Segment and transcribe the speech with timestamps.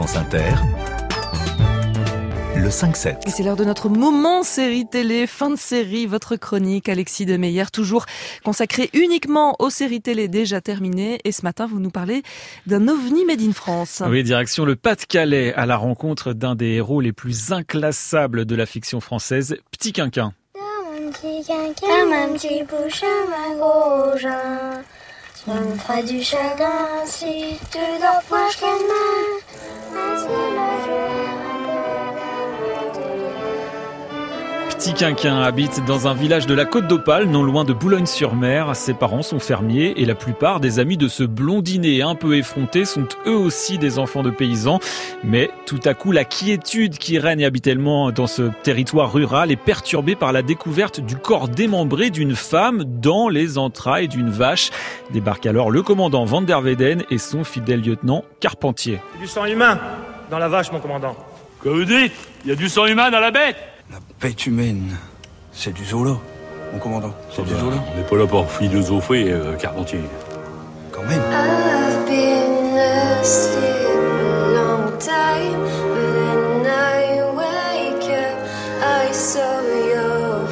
[0.00, 0.54] France Inter,
[2.56, 3.28] le 5-7.
[3.28, 7.36] Et c'est l'heure de notre moment série télé, fin de série, votre chronique, Alexis de
[7.36, 8.06] Meyer, toujours
[8.42, 11.18] consacrée uniquement aux séries télé déjà terminées.
[11.24, 12.22] Et ce matin, vous nous parlez
[12.66, 14.02] d'un ovni made in France.
[14.08, 18.64] Oui, direction le Pas-de-Calais, à la rencontre d'un des héros les plus inclassables de la
[18.64, 20.32] fiction française, Petit Quinquin.
[21.12, 24.82] Petit quinquin, un petit pouce, un gros jeun.
[25.44, 28.86] Ça me ferait du chagrin si tu dors proche qu'elle
[34.80, 38.74] Petit Quinquin habite dans un village de la Côte d'Opale, non loin de Boulogne-sur-Mer.
[38.74, 42.86] Ses parents sont fermiers et la plupart des amis de ce blondinet un peu effronté
[42.86, 44.80] sont eux aussi des enfants de paysans.
[45.22, 50.14] Mais tout à coup, la quiétude qui règne habituellement dans ce territoire rural est perturbée
[50.16, 54.70] par la découverte du corps démembré d'une femme dans les entrailles d'une vache.
[55.12, 58.98] Débarque alors le commandant Van der Weyden et son fidèle lieutenant Carpentier.
[59.20, 59.78] Du sang humain
[60.30, 61.16] dans la vache, mon commandant.
[61.62, 62.12] Que vous dites?
[62.44, 63.56] Il y a du sang humain dans la bête
[63.90, 64.96] La bête humaine,
[65.52, 66.16] c'est du Zola,
[66.72, 67.12] mon commandant.
[67.34, 67.76] C'est du Zola.
[67.92, 70.00] On n'est pas là pour philosopher, euh, Carpentier.
[70.92, 71.20] Quand même.
[71.20, 71.59] I've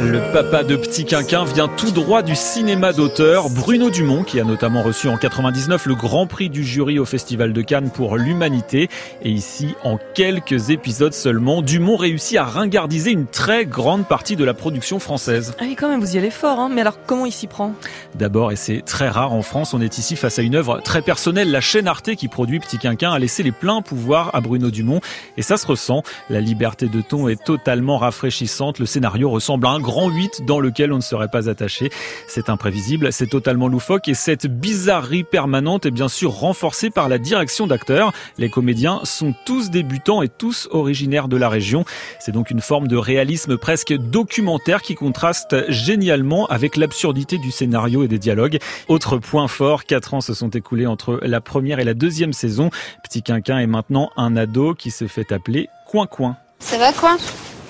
[0.00, 4.44] Le papa de Petit Quinquin vient tout droit du cinéma d'auteur Bruno Dumont, qui a
[4.44, 8.88] notamment reçu en 99 le grand prix du jury au Festival de Cannes pour l'humanité.
[9.22, 14.44] Et ici, en quelques épisodes seulement, Dumont réussit à ringardiser une très grande partie de
[14.44, 15.54] la production française.
[15.58, 16.70] Ah oui, quand même, vous y allez fort, hein.
[16.72, 17.74] Mais alors, comment il s'y prend?
[18.14, 21.02] D'abord, et c'est très rare en France, on est ici face à une œuvre très
[21.02, 21.50] personnelle.
[21.50, 25.00] La chaîne Arte qui produit Petit Quinquin a laissé les pleins pouvoirs à Bruno Dumont.
[25.36, 26.04] Et ça se ressent.
[26.30, 28.78] La liberté de ton est totalement rafraîchissante.
[28.78, 31.90] Le scénario ressemble à un grand 8 dans lequel on ne serait pas attaché.
[32.26, 37.16] C'est imprévisible, c'est totalement loufoque et cette bizarrerie permanente est bien sûr renforcée par la
[37.16, 38.12] direction d'acteurs.
[38.36, 41.86] Les comédiens sont tous débutants et tous originaires de la région.
[42.20, 48.04] C'est donc une forme de réalisme presque documentaire qui contraste génialement avec l'absurdité du scénario
[48.04, 48.58] et des dialogues.
[48.88, 52.68] Autre point fort, quatre ans se sont écoulés entre la première et la deuxième saison.
[53.02, 56.36] Petit Quinquin est maintenant un ado qui se fait appeler Coin Coin.
[56.58, 57.16] Ça va quoi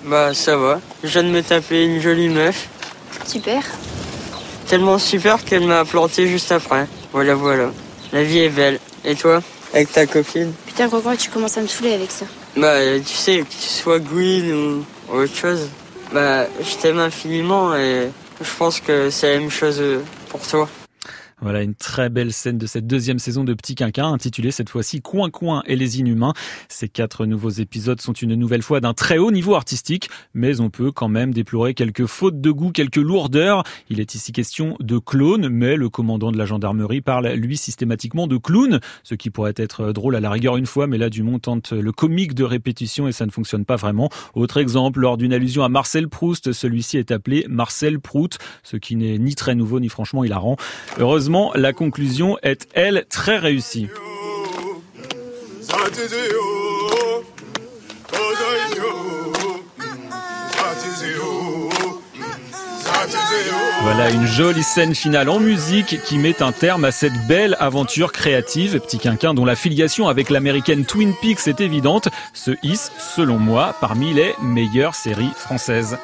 [0.09, 0.81] Bah ça va.
[1.05, 2.67] Je viens de me taper une jolie meuf.
[3.27, 3.63] Super.
[4.67, 6.87] Tellement super qu'elle m'a planté juste après.
[7.13, 7.71] Voilà voilà.
[8.13, 8.81] La vie est belle.
[9.05, 9.43] Et toi?
[9.75, 10.55] Avec ta copine?
[10.67, 12.25] Putain, pourquoi tu commences à me saouler avec ça?
[12.57, 15.69] Bah tu sais, que tu sois Gwyn ou autre chose.
[16.11, 18.09] Bah je t'aime infiniment et
[18.41, 19.83] je pense que c'est la même chose
[20.31, 20.71] pour toi.
[21.41, 25.01] Voilà une très belle scène de cette deuxième saison de Petit Quinquin, intitulée cette fois-ci
[25.01, 26.33] Coin Coin et les Inhumains.
[26.69, 30.69] Ces quatre nouveaux épisodes sont une nouvelle fois d'un très haut niveau artistique, mais on
[30.69, 33.63] peut quand même déplorer quelques fautes de goût, quelques lourdeurs.
[33.89, 38.27] Il est ici question de clone, mais le commandant de la gendarmerie parle lui systématiquement
[38.27, 41.39] de clown, ce qui pourrait être drôle à la rigueur une fois, mais là Dumont
[41.39, 44.11] tente le comique de répétition et ça ne fonctionne pas vraiment.
[44.35, 48.97] Autre exemple, lors d'une allusion à Marcel Proust, celui-ci est appelé Marcel Prout, ce qui
[48.97, 50.57] n'est ni très nouveau ni franchement hilarant.
[50.99, 53.89] Heureusement, la conclusion est, elle, très réussie.
[63.83, 68.13] Voilà une jolie scène finale en musique qui met un terme à cette belle aventure
[68.13, 68.79] créative.
[68.81, 73.75] Petit Quinquin dont la filiation avec l'américaine Twin Peaks est évidente, se hisse, selon moi,
[73.81, 75.99] parmi les meilleures séries françaises.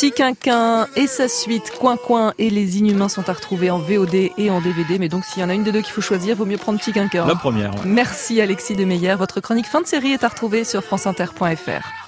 [0.00, 4.30] Petit Quinquin et sa suite, Coin Coin et les Inhumains sont à retrouver en VOD
[4.38, 4.98] et en DVD.
[4.98, 6.78] Mais donc, s'il y en a une des deux qu'il faut choisir, vaut mieux prendre
[6.78, 7.26] Petit Quinquin.
[7.26, 7.74] La première.
[7.74, 7.80] ouais.
[7.84, 9.16] Merci Alexis de Meyer.
[9.16, 11.92] Votre chronique fin de série est à retrouver sur franceinter.fr.